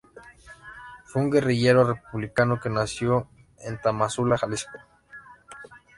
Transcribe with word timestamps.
Fue 1.05 1.21
un 1.21 1.29
guerrillero 1.29 1.83
republicano 1.83 2.59
que 2.59 2.71
nació 2.71 3.27
en 3.59 3.79
Tamazula, 3.79 4.35
Jalisco. 4.35 4.79